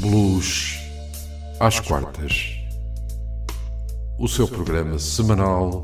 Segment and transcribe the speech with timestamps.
[0.00, 0.78] Blues
[1.60, 2.56] às quartas.
[4.18, 5.82] O seu programa semanal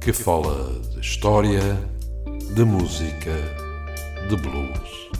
[0.00, 1.78] que fala de história,
[2.54, 3.34] de música,
[4.30, 5.10] de blues.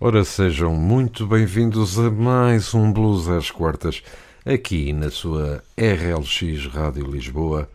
[0.00, 4.02] Ora, sejam muito bem-vindos a mais um Blues às quartas,
[4.42, 7.68] aqui na sua RLX Rádio Lisboa.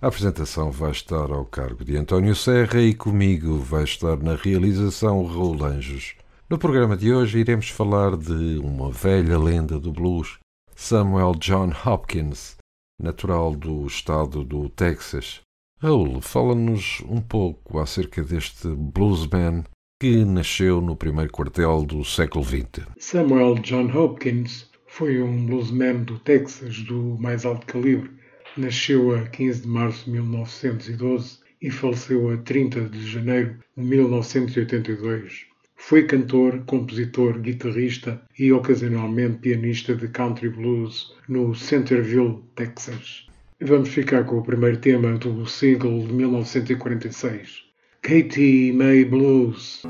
[0.00, 5.26] A apresentação vai estar ao cargo de António Serra e comigo vai estar na realização
[5.26, 6.14] Raul Anjos.
[6.50, 10.40] No programa de hoje iremos falar de uma velha lenda do blues,
[10.74, 12.56] Samuel John Hopkins,
[13.00, 15.42] natural do estado do Texas.
[15.80, 19.62] Raul, fala-nos um pouco acerca deste bluesman
[20.00, 22.84] que nasceu no primeiro quartel do século XX.
[22.98, 28.10] Samuel John Hopkins foi um bluesman do Texas do mais alto calibre.
[28.56, 35.49] Nasceu a 15 de março de 1912 e faleceu a 30 de janeiro de 1982.
[35.82, 43.26] Foi cantor, compositor, guitarrista e ocasionalmente pianista de country blues no Centerville, Texas.
[43.60, 47.64] Vamos ficar com o primeiro tema do single de 1946,
[48.02, 49.82] Katie May Blues.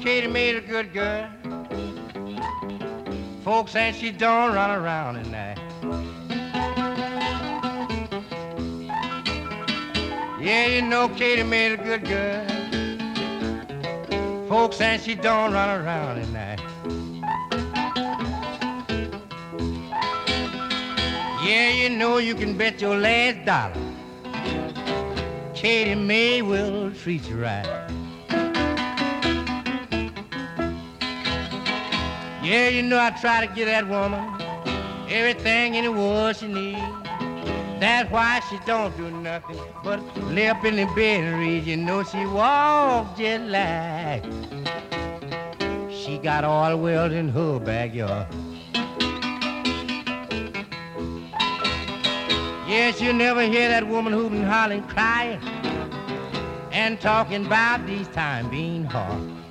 [0.00, 1.30] Katie made a good girl.
[3.42, 5.63] Folks say she don't run around at night.
[10.44, 12.46] Yeah, you know Katie made a good girl.
[14.46, 16.60] Folks say she don't run around at night.
[21.42, 23.72] Yeah, you know you can bet your last dollar.
[25.54, 27.88] Katie May will treat you right.
[32.42, 34.34] Yeah, you know I try to get that woman
[35.08, 37.03] everything in the world she needs.
[37.80, 41.64] That's why she don't do nothing but lay up in the bed and read.
[41.64, 44.24] You know she walks just like
[45.90, 48.26] she got oil wells in her backyard.
[52.66, 55.40] Yes, you never hear that woman hooping, hollering, crying,
[56.72, 59.43] and talking about these times being hard.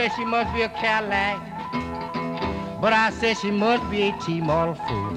[0.00, 1.38] Say she must be a Cadillac,
[2.80, 5.12] but I say she must be a T-model fool.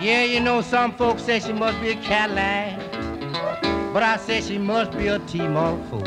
[0.00, 2.78] Yeah, you know, some folks say she must be a Cadillac,
[3.92, 6.06] but I say she must be a T-model fool.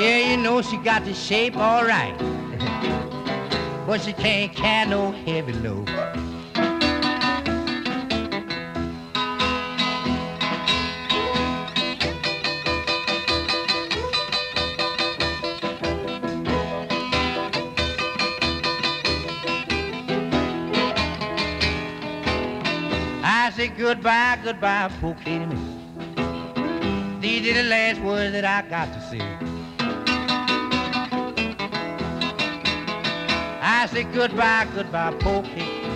[0.00, 2.16] Yeah, you know, she got the shape all right,
[3.86, 6.27] but she can't carry no heavy load.
[23.88, 25.46] Goodbye, goodbye, poor Katie.
[27.20, 29.22] These are the last words that I got to say.
[33.62, 35.88] I say goodbye, goodbye, poor Katie.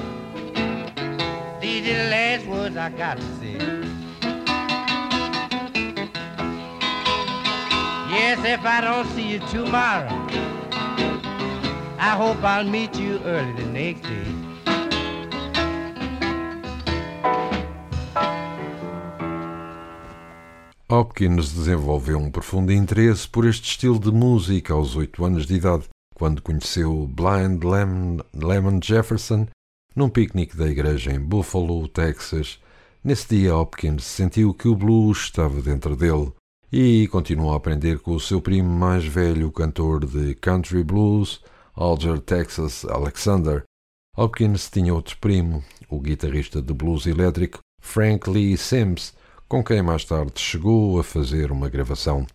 [1.61, 3.59] These are the last words I got to say.
[8.09, 10.09] Yes, if I don't see you tomorrow,
[11.99, 14.42] I hope I'll meet you early the next day.
[20.93, 25.85] Hopkins desenvolveu um profundo interesse por este estilo de música aos oito anos de idade,
[26.15, 29.47] quando conheceu Blind Lemon, Lemon Jefferson
[29.97, 32.61] num piquenique da igreja em Buffalo, Texas.
[33.03, 36.31] Nesse dia, Hopkins sentiu que o blues estava dentro dele
[36.71, 41.41] e continuou a aprender com o seu primo mais velho, o cantor de country blues,
[41.75, 43.63] Alger Texas Alexander.
[44.15, 49.15] Hopkins tinha outro primo, o guitarrista de blues elétrico Frank Lee Sims,
[49.53, 52.27] com quem mais tarde chegou a fazer uma gravação.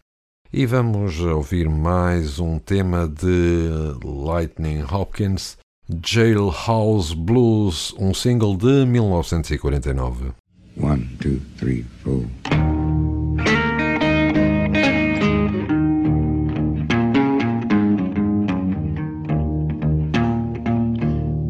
[0.54, 3.70] E vamos ouvir mais um tema de
[4.04, 5.58] Lightning Hopkins,
[6.06, 10.32] Jailhouse Blues, um single de 1949.
[10.80, 12.24] One, two, three, four.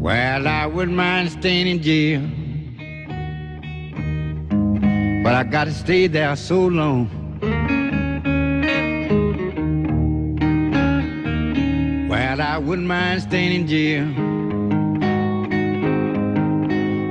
[0.00, 2.47] Well, I wouldn't mind staying in jail.
[5.28, 7.06] But I gotta stay there so long.
[12.08, 14.06] Well, I wouldn't mind staying in jail.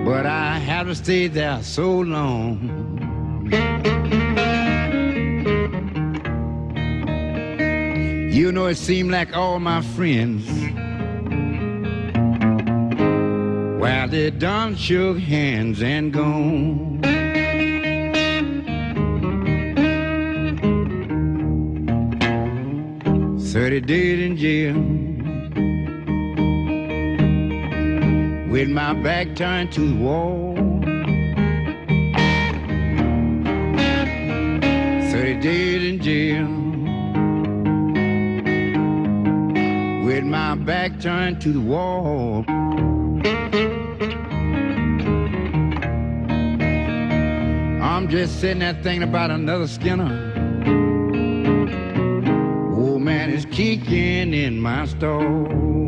[0.04, 2.58] But I have to stay there so long.
[8.34, 10.44] You know, it seemed like all my friends,
[13.80, 17.17] well, they done shook hands and gone.
[23.60, 24.76] Thirty days in jail
[28.52, 30.56] with my back turned to the wall.
[35.10, 36.46] Thirty days in jail
[40.06, 42.46] with my back turned to the wall.
[47.82, 50.27] I'm just sitting there thinking about another Skinner.
[53.52, 55.87] Kicking in my stall.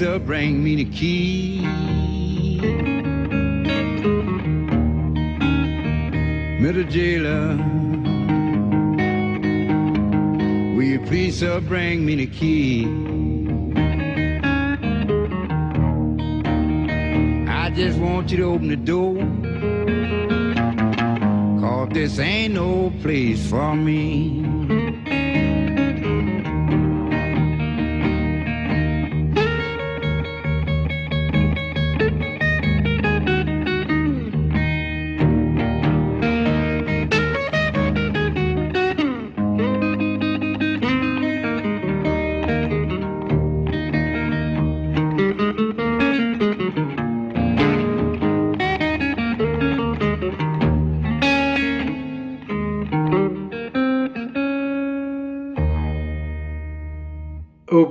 [0.00, 1.60] Sir bring me the key?
[6.62, 6.88] Mr.
[6.88, 7.58] Jailer,
[10.74, 12.86] will you please sir bring me the key?
[17.46, 19.16] I just want you to open the door.
[21.60, 24.29] Cause this ain't no place for me.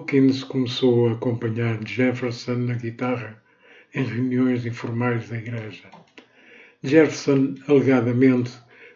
[0.10, 3.40] Hopkins começou a acompanhar Jefferson na guitarra
[3.94, 5.88] em reuniões informais da igreja.
[6.82, 8.52] Jefferson, alegadamente,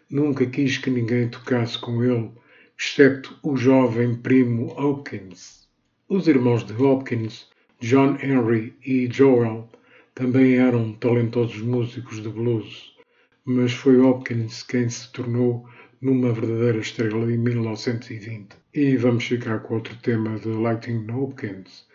[0.10, 2.32] nunca quis que ninguém tocasse com ele,
[2.76, 5.68] excepto o jovem primo Hopkins.
[6.10, 7.48] Os irmãos de Hopkins,
[7.80, 9.70] John Henry e Joel,
[10.16, 12.92] também eram talentosos músicos de blues,
[13.46, 15.70] mas foi Hopkins quem se tornou
[16.02, 18.63] numa verdadeira estrela em 1920.
[18.76, 21.86] E vamos ficar com outro tema de Lightning Hopkins,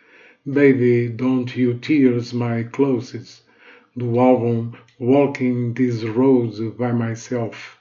[0.47, 3.45] Baby Don't You Tears My Clothes,
[3.97, 4.71] do álbum
[5.01, 7.79] Walking This Road by Myself,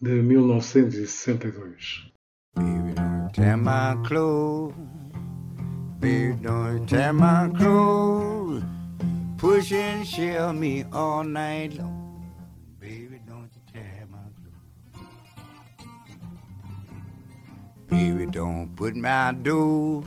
[0.00, 2.10] de 1962.
[2.56, 4.74] Baby, don't tear my clothes.
[6.00, 8.64] Baby, don't tear my clothes.
[9.38, 12.01] Push and shove me all night long.
[17.92, 20.02] Baby, don't put me out door.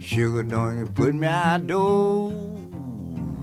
[0.00, 2.32] Sugar, don't you put me out door.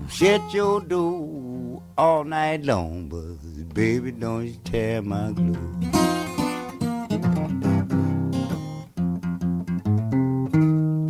[0.08, 5.56] Shut your door all night long, but baby, don't you tear my clothes.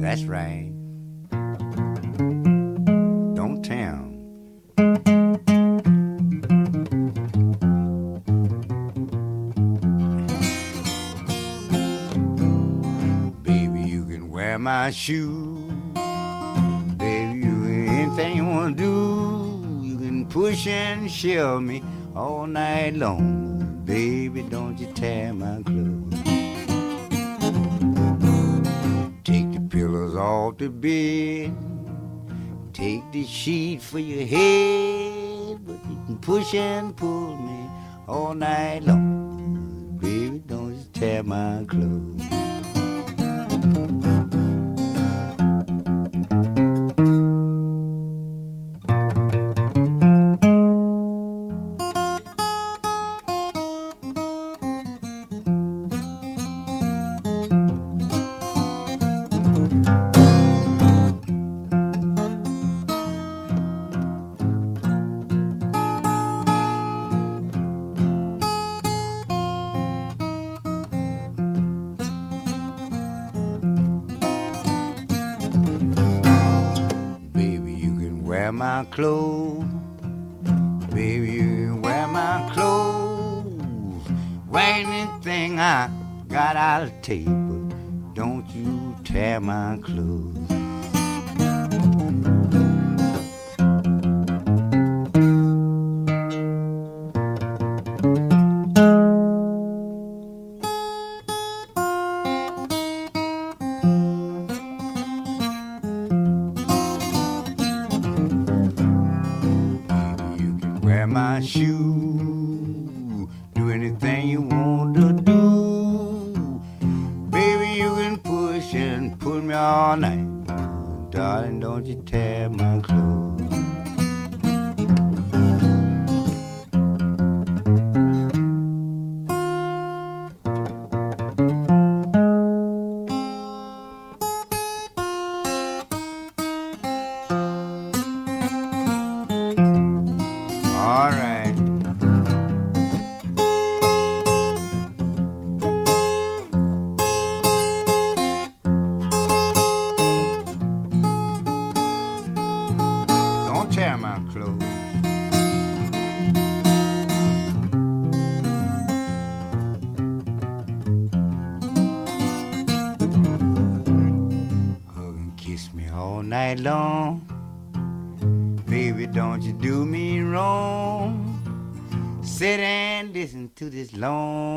[0.02, 0.69] That's right.
[14.60, 15.72] My shoes.
[16.98, 19.80] Baby, you anything you wanna do.
[19.82, 21.82] You can push and shove me
[22.14, 23.82] all night long.
[23.84, 26.14] Baby, don't you tear my clothes.
[29.24, 31.56] Take the pillows off the bed.
[32.74, 35.58] Take the sheet for your head.
[35.66, 37.70] But you can push and pull me
[38.06, 39.96] all night long.
[39.98, 42.19] Baby, don't you tear my clothes.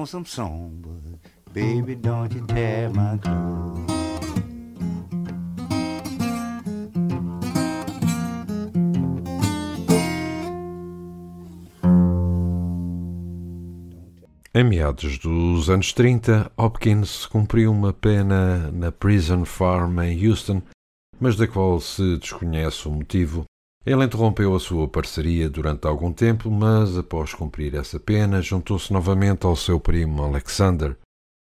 [0.03, 1.19] Lonesome
[1.53, 3.93] baby, don't you tear my clothes.
[14.55, 20.61] Em meados dos anos 30, Hopkins cumpriu uma pena na Prison Farm em Houston,
[21.19, 23.45] mas da qual se desconhece o motivo
[23.85, 29.45] ele interrompeu a sua parceria durante algum tempo, mas após cumprir essa pena, juntou-se novamente
[29.45, 30.97] ao seu primo Alexander.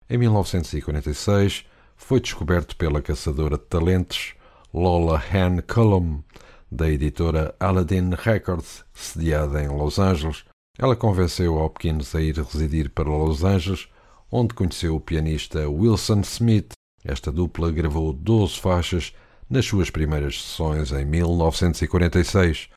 [0.10, 1.66] Em 1946,
[1.96, 4.36] foi descoberto pela caçadora de talentos
[4.74, 6.22] Lola Han Cullum,
[6.70, 10.44] da editora Aladdin Records, sediada em Los Angeles.
[10.78, 13.88] Ela convenceu Hopkins a ir residir para Los Angeles,
[14.30, 16.72] onde conheceu o pianista Wilson Smith.
[17.06, 19.14] Esta dupla gravou 12 faixas
[19.50, 22.70] nas suas primeiras sessões em 1946.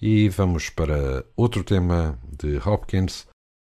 [0.00, 3.26] E vamos para outro tema de Hopkins,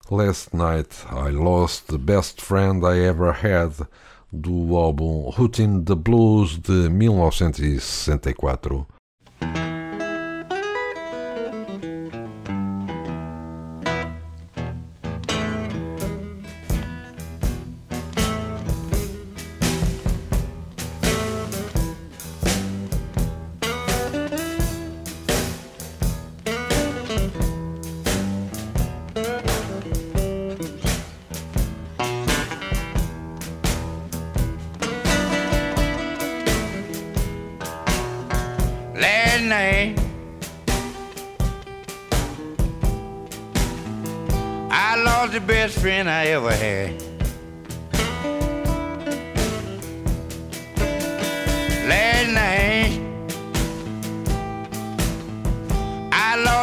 [0.10, 3.88] Last Night I Lost the Best Friend I Ever Had,
[4.32, 8.88] do álbum Routine the Blues de 1964.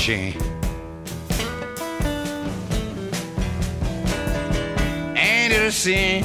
[0.00, 0.32] shame.
[5.14, 6.24] Ain't it a sin?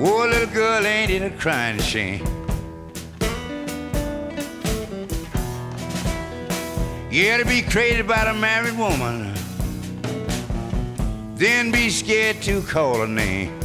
[0.00, 2.24] Oh, little girl, ain't it a crying shame?
[7.10, 9.34] Yeah, to be crazy about a married woman,
[11.34, 13.57] then be scared to call her name.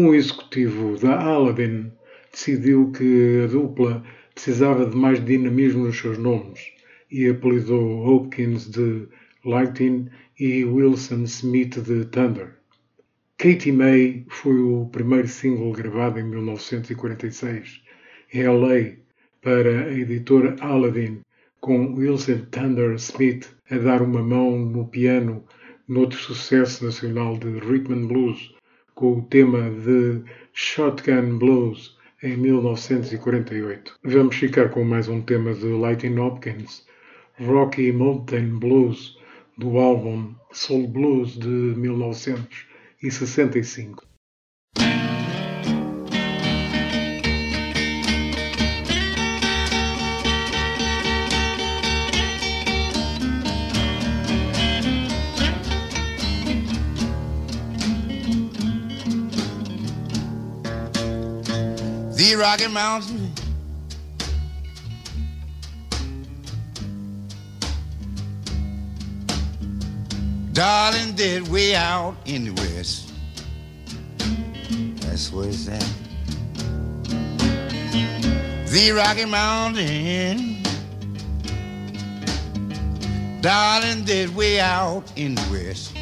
[0.00, 1.92] Um executivo da Aladdin
[2.32, 4.02] decidiu que a dupla
[4.34, 6.72] precisava de mais dinamismo nos seus nomes
[7.10, 9.06] e apelidou Hopkins de
[9.44, 12.56] Lightning e Wilson Smith de Thunder.
[13.36, 17.82] Katie May foi o primeiro single gravado em 1946
[18.32, 18.96] em LA
[19.42, 21.20] para a editora Aladdin,
[21.60, 25.44] com Wilson Thunder Smith a dar uma mão no piano
[25.86, 28.54] noutro sucesso nacional de rhythm and blues,
[29.00, 33.98] com o tema de Shotgun Blues em 1948.
[34.04, 36.84] Vamos ficar com mais um tema de Lightning Hopkins,
[37.38, 39.16] Rocky Mountain Blues,
[39.56, 44.06] do álbum Soul Blues de 1965.
[62.20, 63.32] The Rocky Mountain.
[70.52, 73.10] Darling, did way out in the west.
[75.00, 75.80] That's where it's at.
[78.68, 80.62] The Rocky Mountain.
[83.40, 85.96] Darling, did way out in the west.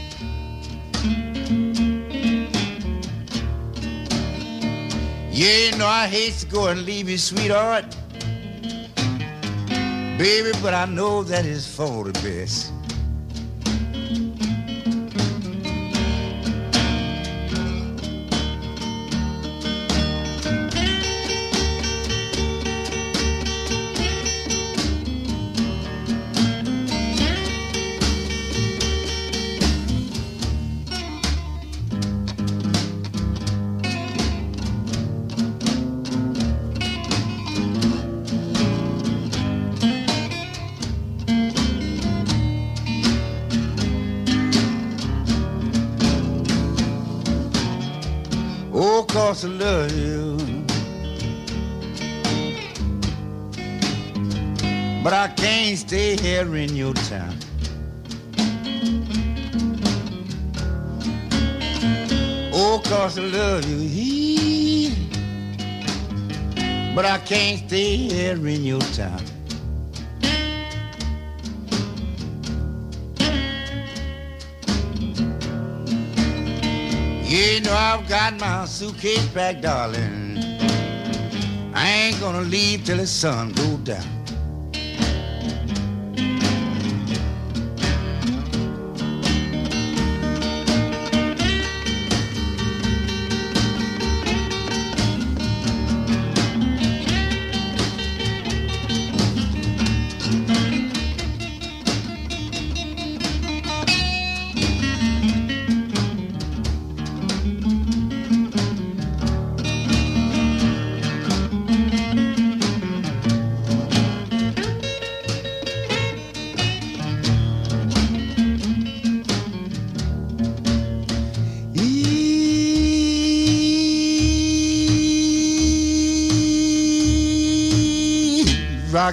[5.39, 7.85] Yeah, you know I hate to go and leave you, sweetheart.
[10.19, 12.73] Baby, but I know that is for the best.
[55.89, 57.35] Stay here in your town.
[62.53, 63.79] Oh, cause I love you.
[63.79, 64.93] He.
[66.95, 69.23] But I can't stay here in your town.
[77.25, 80.37] You know I've got my suitcase packed, darling.
[81.73, 84.18] I ain't gonna leave till the sun go down.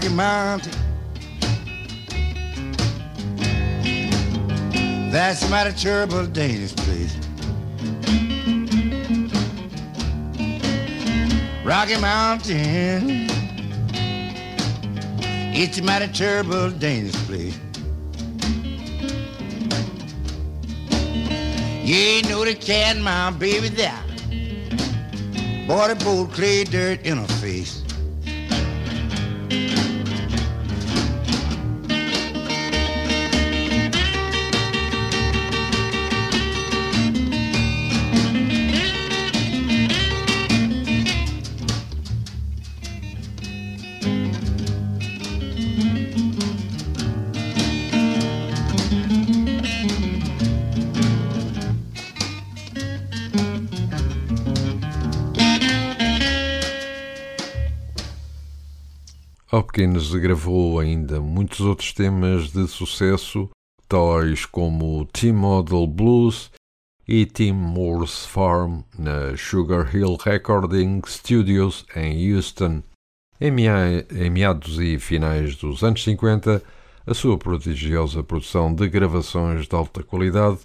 [0.06, 0.72] Rocky Mountain.
[5.12, 7.18] That's a mighty terrible, dangerous place.
[11.64, 13.28] Rocky Mountain.
[15.56, 17.58] It's a mighty terrible, dangerous place.
[21.84, 24.04] You know the cat, my baby there.
[25.68, 27.85] Boy, the bold clay dirt in her face.
[59.76, 63.50] Hopkins gravou ainda muitos outros temas de sucesso,
[63.90, 66.50] tais como T-Model Blues
[67.06, 72.84] e Tim Moore's Farm na Sugar Hill Recording Studios em Houston.
[73.42, 76.64] Em, mea- em meados e finais dos anos 50,
[77.06, 80.60] a sua prodigiosa produção de gravações de alta qualidade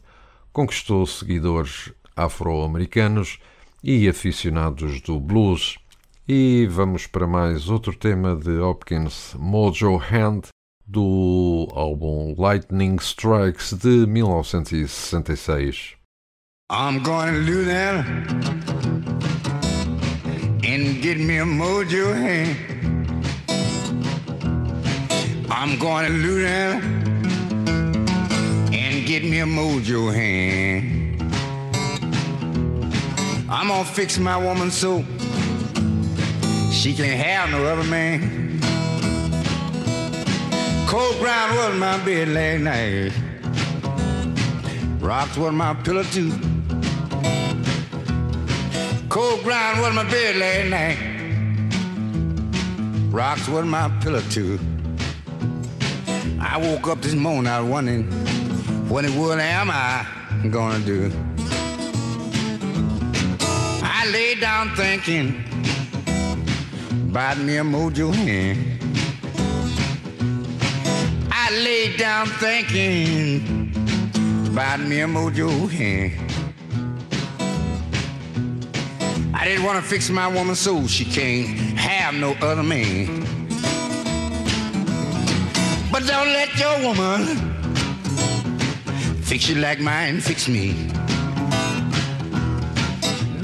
[0.53, 3.41] conquistou seguidores afro-americanos
[3.83, 5.80] e aficionados do blues.
[6.33, 10.43] E vamos para mais outro tema de Hopkins, Mojo Hand,
[10.87, 15.97] do álbum Lightning Strikes de 1966.
[16.71, 18.07] I'm gonna do that
[20.63, 22.57] and get me a mojo hand.
[25.51, 26.81] I'm gonna do that
[28.73, 31.25] and get me a mojo hand.
[33.51, 35.05] I'm gonna fix my woman so
[36.71, 38.59] she can't have no other man.
[40.87, 43.13] Cold ground was my bed last night.
[45.01, 46.31] Rocks was my pillow too.
[49.09, 50.99] Cold ground was my bed last night.
[53.13, 54.59] Rocks was my pillow too.
[56.41, 58.05] I woke up this morning, wondering
[58.89, 60.07] what in the world am I
[60.51, 61.13] gonna do?
[63.83, 65.50] I lay down thinking
[67.11, 68.79] about me a mojo hand.
[71.33, 73.73] I lay down thinking
[74.47, 76.15] about me a mojo hand.
[79.35, 83.27] I didn't want to fix my woman so she can't have no other man.
[85.91, 87.27] But don't let your woman
[89.23, 91.10] fix you like mine fix me.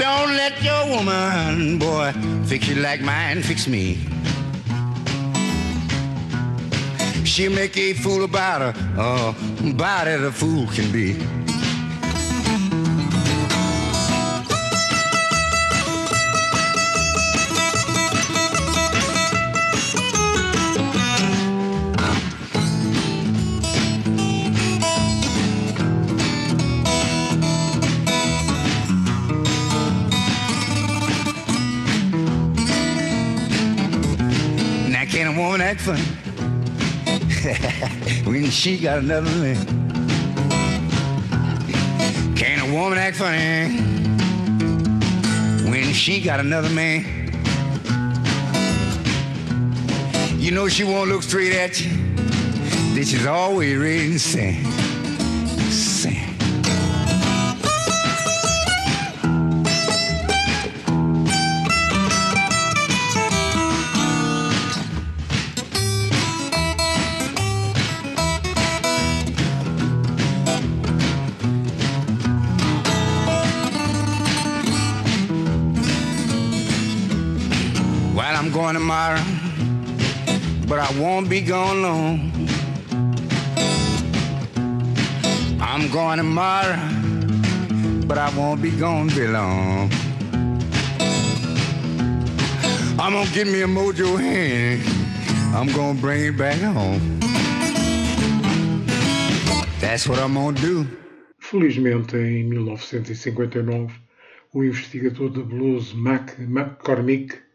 [0.07, 2.13] Don't let your woman, boy,
[2.45, 3.99] fix you like mine fix me.
[7.25, 9.35] She'll make a fool about her, uh,
[9.69, 11.46] about it a fool can be.
[35.61, 36.03] Act funny
[38.25, 39.57] when she got another man.
[42.37, 43.79] Can a woman act funny
[45.71, 47.05] when she got another man?
[50.39, 51.91] You know she won't look straight at you.
[52.95, 54.19] This is always ready to
[78.87, 79.25] tomorrow,
[80.69, 82.31] but I won't be gone long.
[85.61, 86.79] I'm going tomorrow,
[88.07, 89.91] but I won't be gone very long.
[92.97, 94.83] I'm gonna get me a mojo hand.
[95.53, 97.19] I'm gonna bring it back home.
[99.81, 100.87] That's what I'm gonna do.
[101.41, 103.93] Felizmente, em 1959,
[104.55, 107.46] o investigador de blues Mac McCormick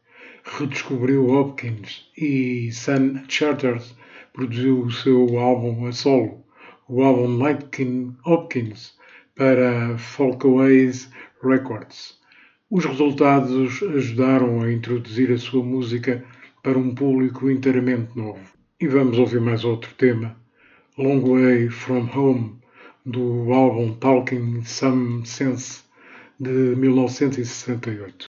[0.62, 3.96] redescobriu Hopkins e Sun Charters
[4.32, 6.46] produziu o seu álbum a solo,
[6.88, 8.94] o álbum Lightkin Hopkins,
[9.36, 11.10] para Folkaways
[11.44, 12.20] Records.
[12.70, 16.24] Os resultados ajudaram a introduzir a sua música
[16.62, 18.54] para um público inteiramente novo.
[18.80, 20.38] E vamos ouvir mais outro tema,
[20.96, 22.56] Long Way From Home,
[23.04, 25.82] do álbum Talking Some Sense
[26.40, 28.31] de 1968.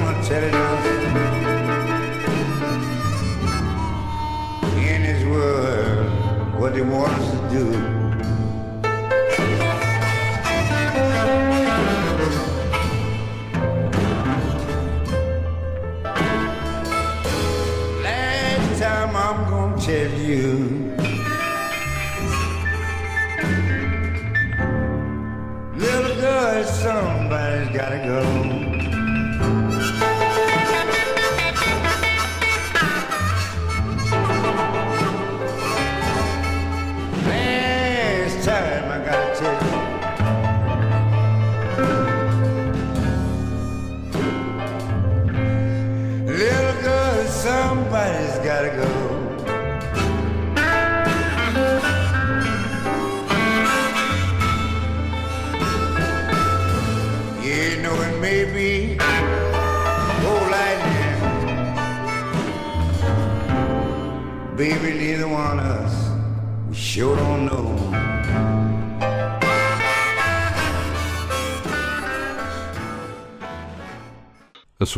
[0.00, 0.86] On telling us
[4.76, 6.10] in this world
[6.60, 7.66] what they want us to do.
[18.02, 20.44] Last time I'm gonna tell you.
[25.76, 28.37] Little girl, somebody's gotta go.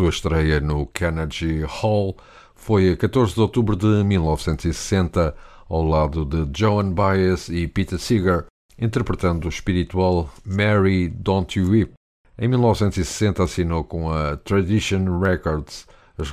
[0.00, 2.16] Sua estreia no Carnegie Hall
[2.54, 5.36] foi a 14 de outubro de 1960,
[5.68, 8.46] ao lado de Joan Baez e Peter Seeger,
[8.78, 11.92] interpretando o espiritual Mary Don't You Weep.
[12.38, 15.86] Em 1960 assinou com a Tradition Records.
[16.16, 16.32] As,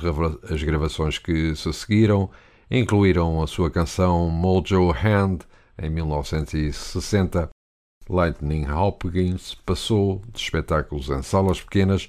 [0.50, 2.30] as gravações que se seguiram
[2.70, 5.40] incluíram a sua canção Mojo Hand
[5.78, 7.50] em 1960.
[8.08, 12.08] Lightning Hopkins passou de espetáculos em salas pequenas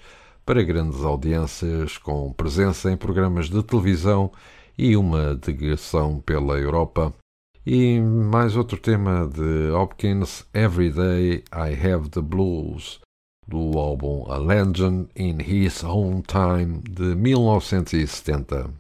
[0.50, 4.32] para grandes audiências, com presença em programas de televisão
[4.76, 7.14] e uma digressão pela Europa.
[7.64, 13.00] E mais outro tema de Hopkins, Every Day I Have the Blues,
[13.48, 18.72] do álbum A Legend in His Own Time de 1970.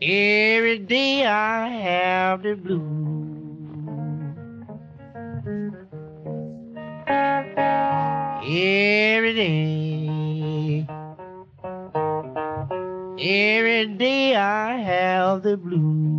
[0.00, 3.12] Every day I have the blues.
[8.44, 10.86] Every day.
[13.18, 16.12] Every day I have the blues.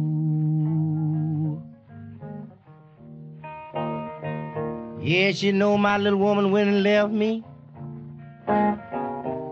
[5.01, 7.43] Yes, you know my little woman went and left me.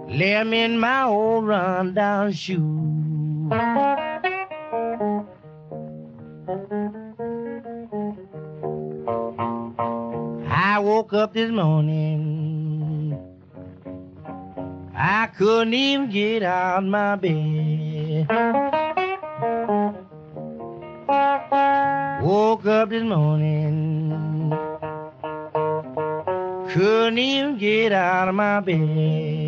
[0.08, 2.91] Lay me in my old run-down shoe.
[3.54, 3.58] I
[10.82, 13.20] woke up this morning.
[14.96, 18.30] I couldn't even get out my bed.
[22.24, 24.54] Woke up this morning.
[26.70, 29.41] Couldn't even get out of my bed.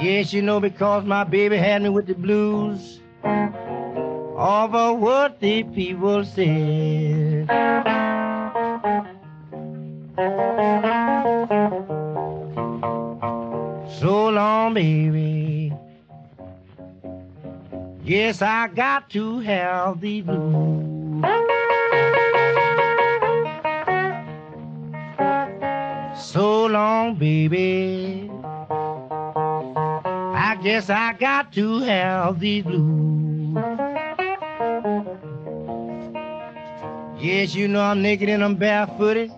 [0.00, 6.24] Yes, you know, because my baby had me with the blues over what the people
[6.24, 7.46] said.
[14.00, 15.74] So long, baby.
[18.02, 21.24] Yes, I got to have the blues.
[26.16, 28.19] So long, baby.
[30.62, 33.56] Guess I got to have these blues.
[37.18, 39.30] Yes, you know I'm naked and I'm barefooted.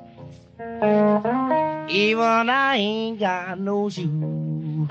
[1.88, 4.88] Even I ain't got no shoes.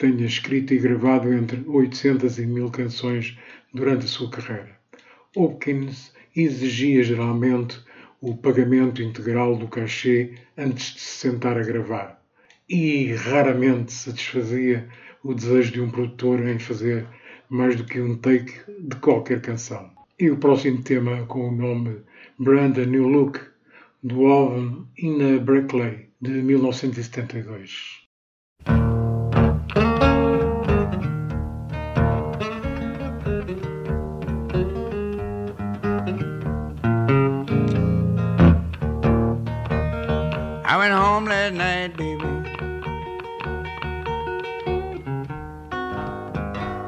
[0.00, 3.38] Tenha escrito e gravado entre 800 e 1000 canções
[3.72, 4.70] durante a sua carreira.
[5.36, 7.78] Hopkins exigia geralmente
[8.18, 12.18] o pagamento integral do cachê antes de se sentar a gravar
[12.66, 14.88] e raramente satisfazia
[15.22, 17.06] o desejo de um produtor em fazer
[17.50, 19.90] mais do que um take de qualquer canção.
[20.18, 21.98] E o próximo tema com o nome
[22.38, 23.38] Brand New Look,
[24.02, 27.99] do álbum In a Berkeley, de 1972.
[41.52, 42.24] Night, baby.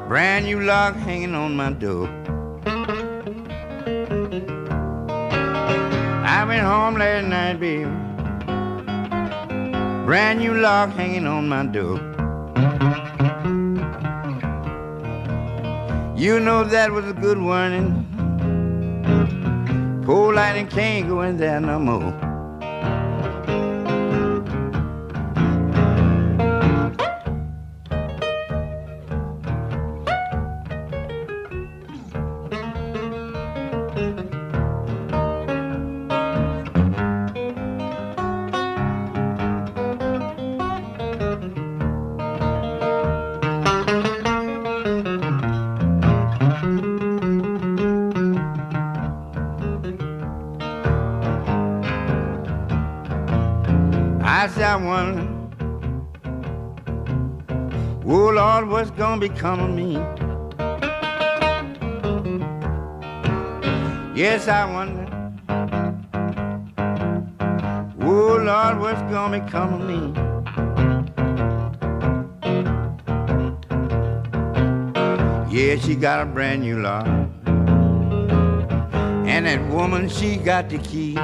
[0.07, 2.07] Brand new lock hanging on my door.
[6.25, 7.85] I went home last night, baby.
[10.05, 11.97] Brand new lock hanging on my door.
[16.15, 18.05] You know that was a good warning.
[20.05, 22.22] Poor lightning can't go in there no more.
[58.05, 58.29] Oh,
[59.17, 59.93] become of me?
[64.13, 65.07] Yes, I wonder.
[68.01, 70.11] Oh, Lord, what's gonna become of me?
[75.55, 77.07] Yeah, she got a brand new lot.
[79.25, 81.17] And that woman, she got the key.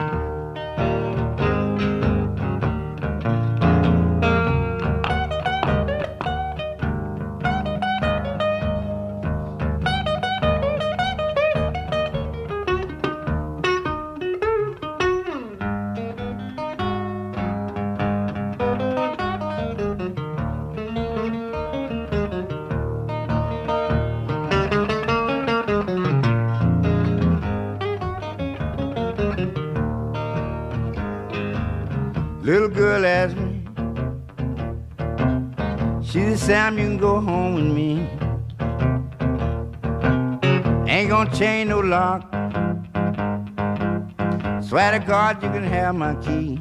[45.29, 46.57] God you can have my key.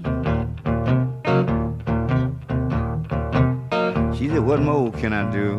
[4.14, 5.57] She said, What more can I do?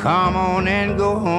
[0.00, 1.33] Come on and go home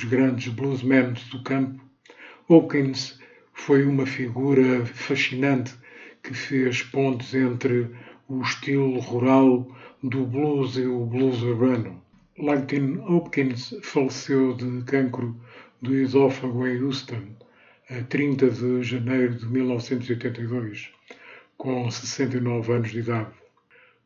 [0.00, 1.78] dos grandes bluesmen do campo,
[2.48, 3.18] Hawkins
[3.52, 5.74] foi uma figura fascinante
[6.22, 7.90] que fez pontes entre
[8.26, 9.66] o estilo rural
[10.02, 12.02] do blues e o blues urbano.
[12.38, 15.38] Lightning Hopkins faleceu de cancro
[15.82, 17.36] do esófago em Houston,
[17.90, 20.88] a 30 de janeiro de 1982,
[21.58, 23.32] com 69 anos de idade.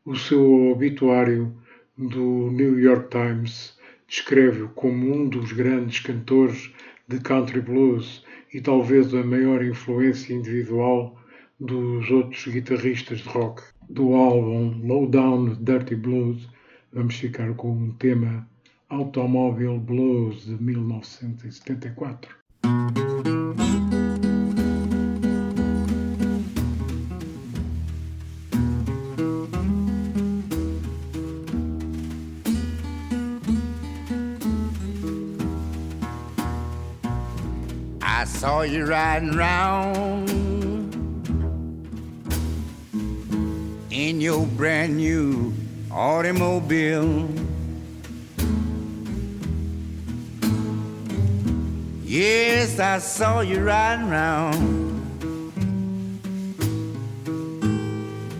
[0.05, 1.55] O seu obituário
[1.97, 3.74] do New York Times
[4.07, 6.71] descreve-o como um dos grandes cantores
[7.07, 11.19] de country blues e talvez a maior influência individual
[11.59, 13.63] dos outros guitarristas de rock.
[13.89, 16.49] Do álbum Low Down Dirty Blues,
[16.91, 18.47] vamos ficar com um tema
[18.89, 22.35] Automobile Blues de 1974.
[38.25, 40.29] Saw you riding round
[43.91, 45.53] in your brand new
[45.91, 47.29] automobile.
[52.03, 55.01] Yes, I saw you riding round,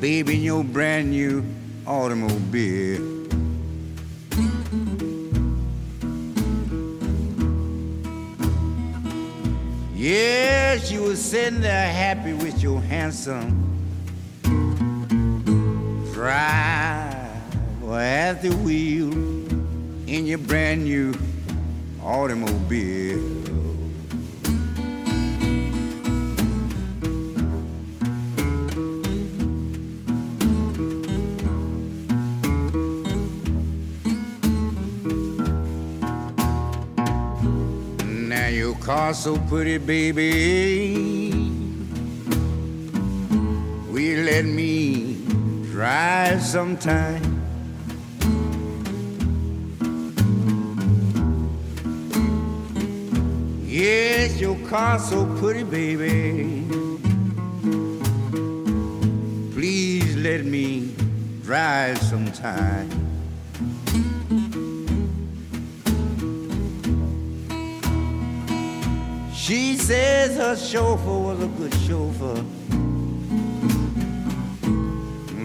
[0.01, 1.43] baby, in your brand new
[1.85, 3.14] automobile.
[10.05, 13.49] Yes, you were sitting there happy with your handsome
[16.13, 19.11] driver at the wheel
[20.07, 21.15] in your brand new
[22.03, 23.44] automobile.
[38.85, 41.31] Car so pretty, baby.
[43.89, 45.25] Will you let me
[45.71, 47.19] drive sometime?
[53.65, 56.63] Yes, your car so pretty, baby.
[59.51, 60.93] Please let me
[61.41, 62.94] drive sometime.
[69.45, 72.43] She says her chauffeur was a good chauffeur.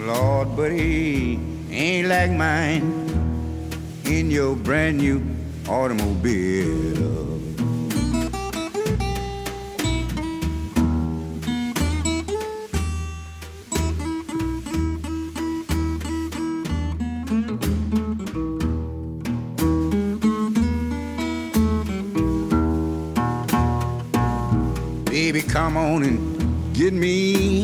[0.06, 1.38] Lord, but he
[1.70, 2.80] ain't like mine
[4.06, 5.20] in your brand new
[5.68, 7.29] automobile.
[26.00, 27.62] On and get me.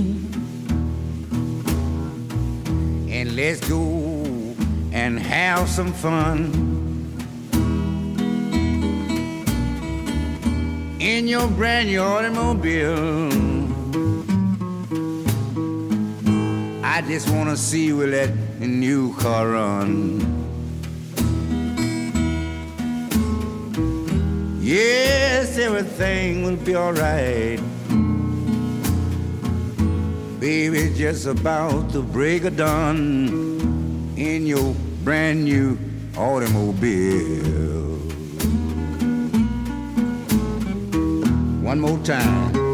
[3.11, 4.55] And let's go
[4.93, 6.53] and have some fun.
[11.01, 13.30] In your brand new automobile.
[16.84, 18.30] I just wanna see where that
[18.61, 20.20] new car run.
[24.61, 27.61] Yes, everything will be alright.
[30.47, 35.76] Baby, just about to break a dawn in your brand new
[36.16, 37.97] automobile.
[41.64, 42.66] One more time.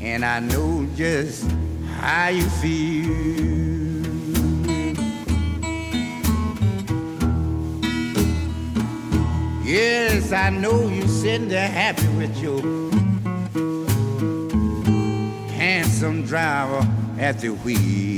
[0.00, 1.50] And I know just
[1.98, 3.42] how you feel.
[9.64, 12.60] Yes, I know you're sitting there happy with your
[15.52, 16.86] handsome driver
[17.18, 18.11] at the wheel.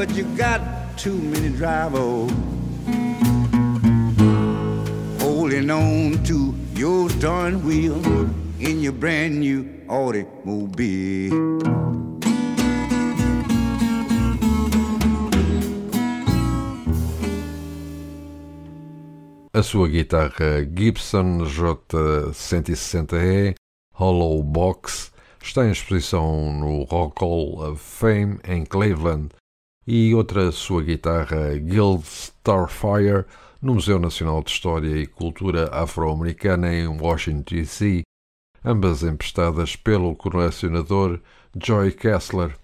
[0.00, 0.62] But you got
[0.96, 2.32] too many drivers
[5.20, 8.02] holding on to your darn wheel
[8.60, 11.60] in your brand new automobile.
[19.52, 23.54] A sua guitarra Gibson J160E
[23.92, 29.38] Hollow Box está em exposição no Rock Hall of Fame em Cleveland
[29.86, 33.24] e outra sua guitarra Guild Starfire
[33.60, 38.02] no Museu Nacional de História e Cultura Afro-Americana em Washington, D.C.,
[38.64, 41.20] ambas emprestadas pelo colecionador
[41.56, 42.56] Joy Kessler.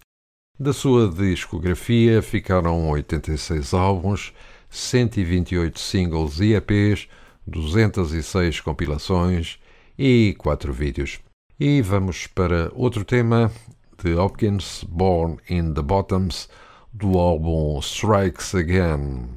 [0.59, 4.33] Da sua discografia ficaram 86 álbuns,
[4.71, 7.09] 128 singles e EPs,
[7.47, 9.59] 206 compilações
[9.99, 11.21] e 4 vídeos.
[11.61, 13.51] E vamos para outro tema
[14.03, 16.49] de Hopkins, Born in the Bottoms,
[17.05, 19.37] álbum Strikes Again.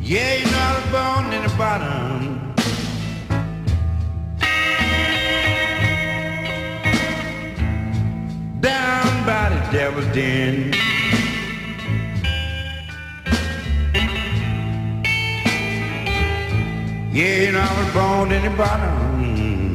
[0.00, 2.54] Yeah, you know I was born in the bottom.
[8.60, 10.83] Down by the devil's den.
[17.14, 19.72] Yeah, you know I was born in the bottom.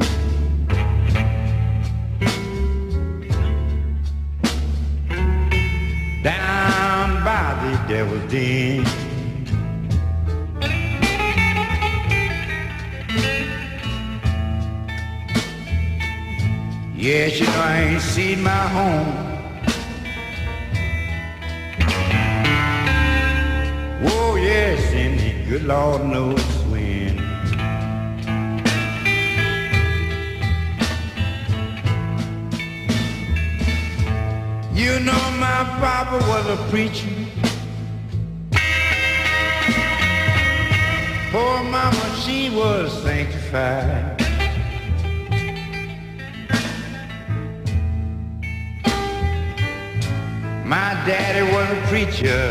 [6.22, 8.84] Down by the devil's den.
[16.94, 19.12] Yes, you know I ain't seen my home.
[24.04, 26.59] Whoa, yes, and the good Lord knows
[34.80, 37.06] You know my papa was a preacher.
[41.30, 44.18] Poor mama, she was sanctified.
[50.64, 52.48] My daddy was a preacher.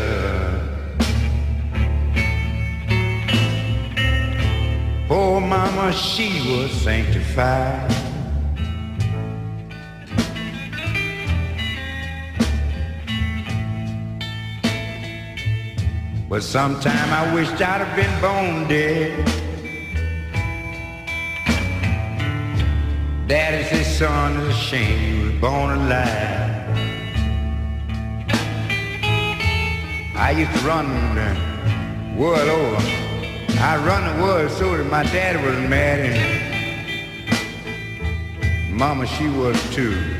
[5.08, 7.99] Poor mama, she was sanctified.
[16.30, 19.26] But sometime I wished I'd have been born dead.
[23.26, 26.68] Daddy said, son, it's a shame you was born alive.
[30.14, 31.36] I used to run the
[32.16, 32.80] world over.
[33.58, 36.16] I run the world so that my daddy was mad and
[38.78, 40.19] mama, she was too.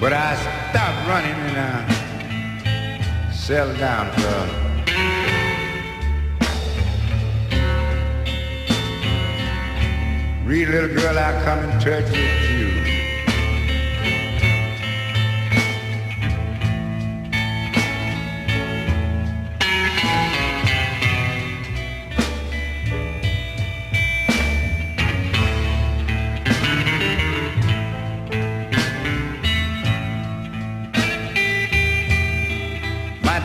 [0.00, 0.34] But I
[0.70, 4.70] stopped running and I settled down for a
[10.46, 12.79] real little girl I come in touch with you.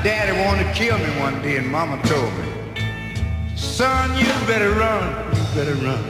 [0.06, 5.36] Daddy wanted to kill me one day and mama told me, son, you better run,
[5.36, 6.04] you better run.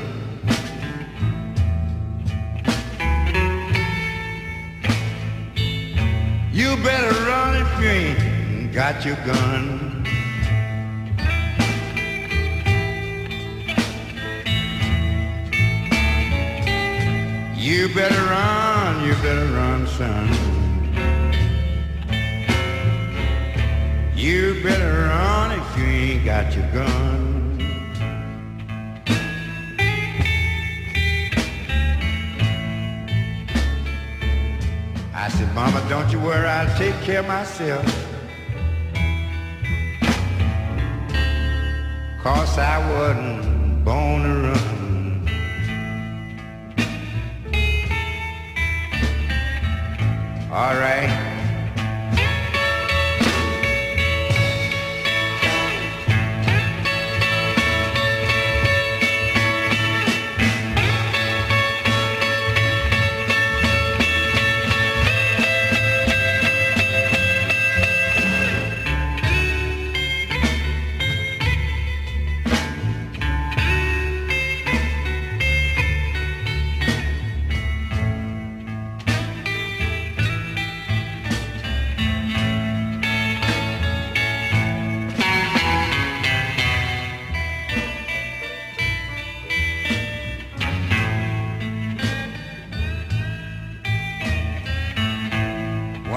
[6.52, 10.04] You better run if you ain't got your gun.
[17.56, 20.55] You better run, you better run, son.
[24.16, 27.60] You better run if you ain't got your gun.
[35.14, 37.86] I said, Mama, don't you worry, I'll take care of myself.
[42.24, 45.30] Cause I wasn't born to run.
[50.54, 51.35] All right.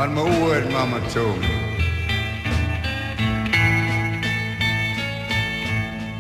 [0.08, 1.48] One more word Mama told me.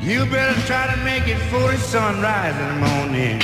[0.02, 3.40] You better try to make it before the sunrise in the morning.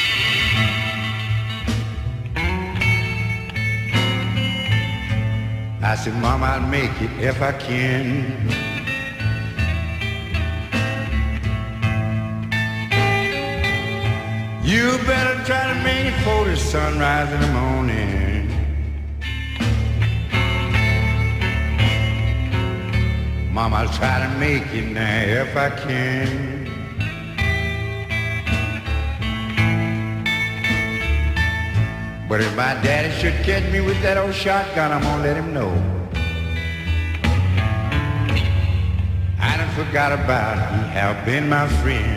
[5.82, 8.04] I said, Mama, I'll make it if I can.
[14.62, 18.33] You better try to make it before the sunrise in the morning.
[23.64, 26.64] Mama, I'll try to make it now if I can.
[32.28, 35.54] But if my daddy should catch me with that old shotgun, I'm gonna let him
[35.54, 35.72] know.
[39.40, 42.13] I done forgot about he have been my friend.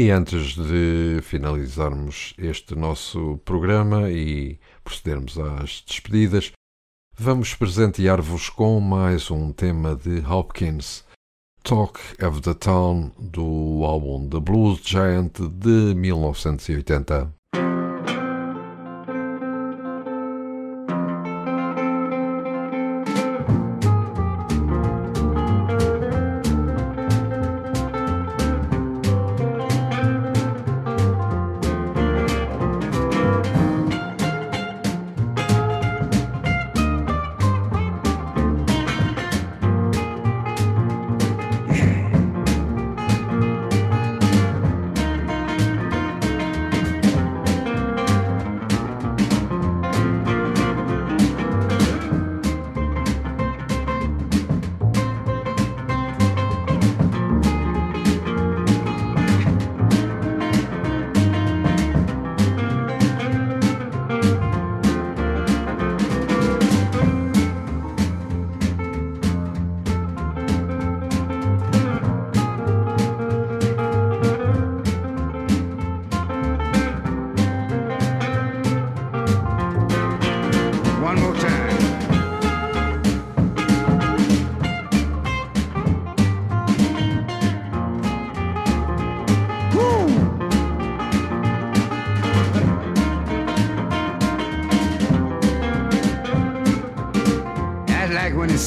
[0.00, 6.52] E antes de finalizarmos este nosso programa e procedermos às despedidas,
[7.18, 11.04] vamos presentear-vos com mais um tema de Hopkins,
[11.64, 17.34] Talk of the Town, do álbum The Blues Giant de 1980.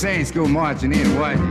[0.02, 1.51] Saints go marching in, watch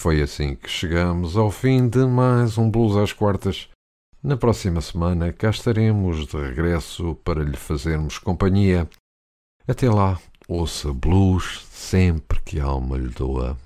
[0.00, 3.68] foi assim que chegamos ao fim de mais um Blues às Quartas.
[4.22, 8.88] Na próxima semana cá estaremos de regresso para lhe fazermos companhia.
[9.68, 13.58] Até lá, ouça blues sempre que a alma lhe doa.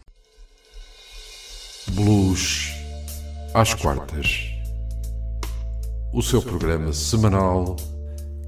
[1.92, 2.72] Blues
[3.54, 4.50] às Quartas.
[6.12, 7.76] O seu programa semanal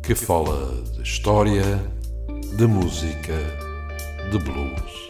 [0.02, 1.80] que fala de história,
[2.56, 3.38] de música,
[4.32, 5.05] de blues.